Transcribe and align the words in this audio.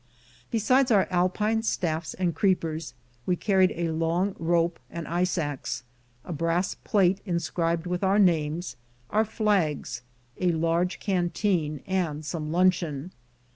Be 0.49 0.57
sides 0.57 0.89
our 0.89 1.07
Alpine 1.11 1.61
staffs 1.61 2.15
and 2.15 2.33
creepers, 2.33 2.95
we 3.27 3.35
carried 3.35 3.71
a 3.75 3.91
long 3.91 4.35
rope, 4.39 4.79
and 4.89 5.07
ice 5.07 5.37
axe, 5.37 5.83
a 6.25 6.33
brass 6.33 6.73
plate 6.73 7.21
inscribed 7.23 7.85
with 7.85 8.03
our 8.03 8.17
names, 8.17 8.77
our 9.11 9.25
flags, 9.25 10.01
a 10.39 10.53
large 10.53 10.99
canteen, 10.99 11.83
and 11.85 12.25
some 12.25 12.51
luncheon. 12.51 13.11